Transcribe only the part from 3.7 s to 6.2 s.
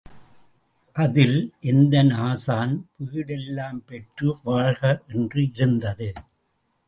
பெற்று வாழ்க! என்று இருந்தது.